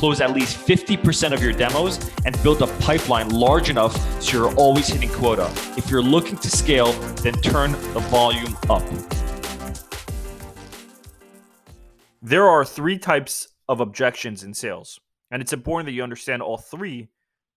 [0.00, 4.54] close at least 50% of your demos, and build a pipeline large enough so you're
[4.54, 5.52] always hitting quota.
[5.76, 6.92] If you're looking to scale,
[7.22, 8.82] then turn the volume up.
[12.22, 14.98] There are three types of objections in sales.
[15.30, 17.08] And it's important that you understand all three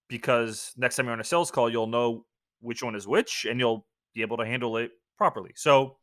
[0.10, 2.26] because next time you're on a sales call, you'll know
[2.60, 5.52] which one is which and you'll be able to handle it properly.
[5.56, 5.96] So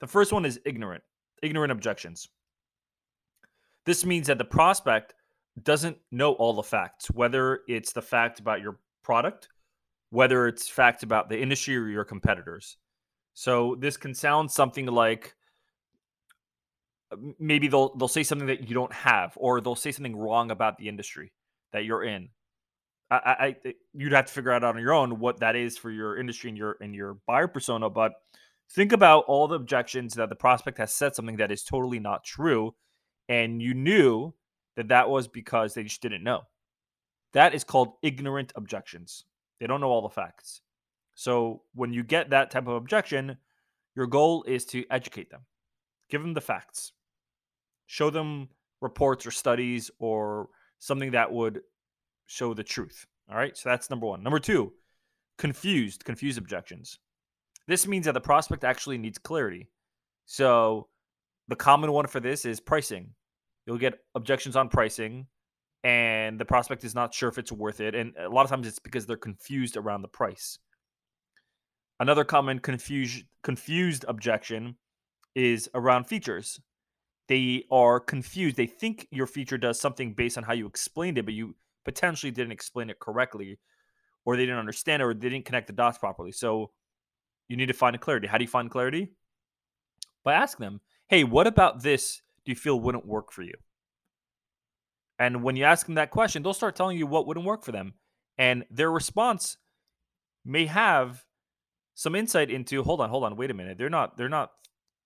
[0.00, 1.02] the first one is ignorant,
[1.42, 2.28] ignorant objections.
[3.84, 5.12] This means that the prospect
[5.60, 9.48] doesn't know all the facts, whether it's the fact about your product,
[10.10, 12.76] whether it's facts about the industry or your competitors.
[13.34, 15.34] So this can sound something like
[17.38, 20.78] maybe they'll they'll say something that you don't have, or they'll say something wrong about
[20.78, 21.32] the industry
[21.72, 22.28] that you're in.
[23.10, 25.90] I, I eh, you'd have to figure out on your own what that is for
[25.90, 27.90] your industry and your and your buyer persona.
[27.90, 28.12] But
[28.70, 32.24] think about all the objections that the prospect has said something that is totally not
[32.24, 32.74] true,
[33.28, 34.34] and you knew
[34.76, 36.42] that that was because they just didn't know.
[37.32, 39.24] That is called ignorant objections.
[39.60, 40.60] They don't know all the facts.
[41.14, 43.36] So when you get that type of objection,
[43.94, 45.42] your goal is to educate them,
[46.10, 46.92] give them the facts
[47.92, 48.48] show them
[48.80, 51.60] reports or studies or something that would
[52.26, 53.06] show the truth.
[53.30, 53.54] All right.
[53.54, 54.22] So that's number one.
[54.22, 54.72] Number two,
[55.36, 56.98] confused, confused objections.
[57.68, 59.68] This means that the prospect actually needs clarity.
[60.24, 60.88] So
[61.48, 63.10] the common one for this is pricing.
[63.66, 65.26] You'll get objections on pricing,
[65.84, 67.94] and the prospect is not sure if it's worth it.
[67.94, 70.58] And a lot of times it's because they're confused around the price.
[72.00, 74.76] Another common confused confused objection
[75.34, 76.60] is around features
[77.28, 78.56] they are confused.
[78.56, 82.30] They think your feature does something based on how you explained it, but you potentially
[82.30, 83.58] didn't explain it correctly,
[84.24, 86.32] or they didn't understand it, or they didn't connect the dots properly.
[86.32, 86.72] So
[87.48, 88.26] you need to find clarity.
[88.26, 89.12] How do you find clarity?
[90.24, 93.54] By asking them, hey, what about this do you feel wouldn't work for you?
[95.18, 97.72] And when you ask them that question, they'll start telling you what wouldn't work for
[97.72, 97.94] them.
[98.38, 99.56] And their response
[100.44, 101.24] may have
[101.94, 103.78] some insight into hold on, hold on, wait a minute.
[103.78, 104.50] They're not they're not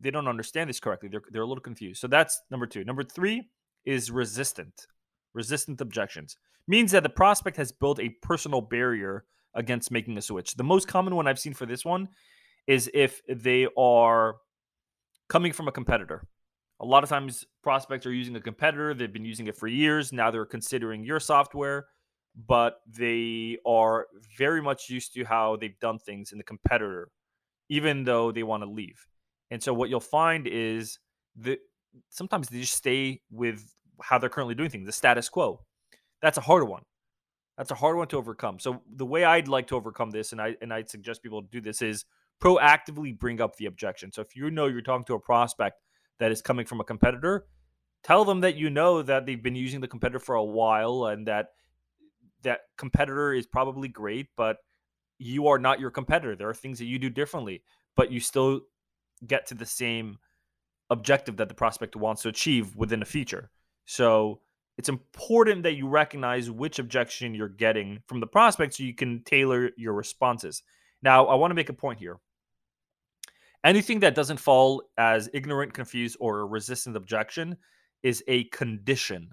[0.01, 1.09] they don't understand this correctly.
[1.09, 2.01] They're they're a little confused.
[2.01, 2.85] So that's number two.
[2.85, 3.49] Number three
[3.85, 4.87] is resistant.
[5.35, 6.37] Resistant objections
[6.67, 9.25] means that the prospect has built a personal barrier
[9.55, 10.55] against making a switch.
[10.55, 12.09] The most common one I've seen for this one
[12.67, 14.37] is if they are
[15.29, 16.27] coming from a competitor.
[16.81, 20.13] A lot of times prospects are using a competitor, they've been using it for years,
[20.13, 21.87] now they're considering your software,
[22.47, 24.07] but they are
[24.37, 27.11] very much used to how they've done things in the competitor
[27.69, 29.07] even though they want to leave.
[29.51, 30.99] And so what you'll find is
[31.37, 31.59] that
[32.11, 35.61] sometimes they just stay with how they're currently doing things, the status quo.
[36.23, 36.83] That's a harder one.
[37.57, 38.59] That's a hard one to overcome.
[38.59, 41.61] So the way I'd like to overcome this, and I and I'd suggest people do
[41.61, 42.05] this, is
[42.43, 44.13] proactively bring up the objection.
[44.13, 45.81] So if you know you're talking to a prospect
[46.19, 47.47] that is coming from a competitor,
[48.03, 51.27] tell them that you know that they've been using the competitor for a while and
[51.27, 51.49] that
[52.43, 54.59] that competitor is probably great, but
[55.19, 56.37] you are not your competitor.
[56.37, 57.63] There are things that you do differently,
[57.97, 58.61] but you still
[59.27, 60.19] get to the same
[60.91, 63.51] objective that the prospect wants to achieve within a feature.
[63.87, 64.41] So
[64.79, 69.23] it's important that you recognize which objection you're getting from the prospect so you can
[69.25, 70.63] tailor your responses.
[71.03, 72.19] Now, I want to make a point here.
[73.65, 77.57] Anything that doesn't fall as ignorant, confused, or a resistant objection
[78.03, 79.29] is a condition.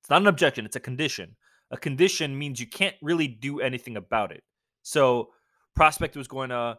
[0.00, 1.36] It's not an objection, it's a condition.
[1.70, 4.42] A condition means you can't really do anything about it.
[4.82, 5.30] So,
[5.74, 6.78] prospect was going to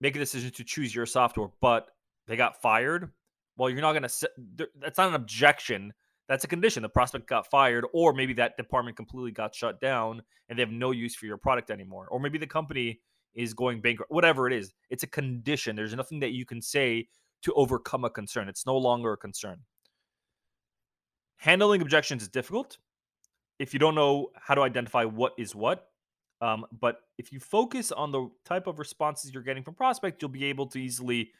[0.00, 1.86] make a decision to choose your software, but
[2.26, 3.10] they got fired.
[3.56, 4.68] Well, you're not going to.
[4.80, 5.92] That's not an objection.
[6.28, 6.82] That's a condition.
[6.82, 10.70] The prospect got fired, or maybe that department completely got shut down and they have
[10.70, 12.08] no use for your product anymore.
[12.10, 13.00] Or maybe the company
[13.34, 14.10] is going bankrupt.
[14.10, 15.76] Whatever it is, it's a condition.
[15.76, 17.08] There's nothing that you can say
[17.42, 18.48] to overcome a concern.
[18.48, 19.58] It's no longer a concern.
[21.36, 22.78] Handling objections is difficult
[23.58, 25.88] if you don't know how to identify what is what
[26.42, 30.28] um, but if you focus on the type of responses you're getting from prospects, you'll
[30.28, 31.30] be able to easily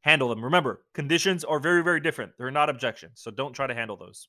[0.00, 0.42] handle them.
[0.42, 2.32] Remember, conditions are very, very different.
[2.36, 3.20] They're not objections.
[3.20, 4.26] So don't try to handle those.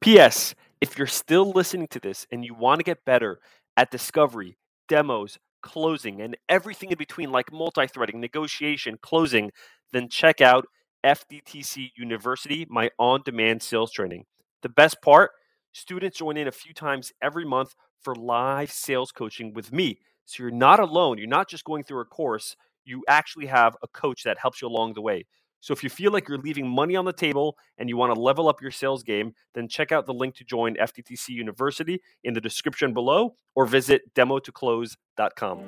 [0.00, 0.56] P.S.
[0.80, 3.38] If you're still listening to this and you want to get better
[3.76, 4.56] at discovery,
[4.88, 5.38] demos,
[5.68, 9.50] closing, and everything in between, like multi threading, negotiation, closing,
[9.92, 10.64] then check out
[11.04, 14.24] FDTC University, my on demand sales training.
[14.62, 15.30] The best part
[15.72, 19.98] students join in a few times every month for live sales coaching with me.
[20.24, 21.18] So you're not alone.
[21.18, 24.68] You're not just going through a course, you actually have a coach that helps you
[24.68, 25.26] along the way.
[25.60, 28.20] So if you feel like you're leaving money on the table and you want to
[28.20, 32.34] level up your sales game, then check out the link to join FTTC University in
[32.34, 35.62] the description below or visit demotoclose.com.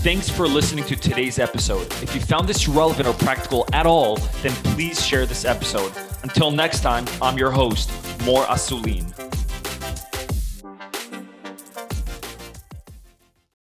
[0.00, 1.86] Thanks for listening to today's episode.
[2.02, 5.92] If you found this relevant or practical at all, then please share this episode.
[6.22, 7.90] Until next time, I'm your host,
[8.24, 9.17] Mor Assouline.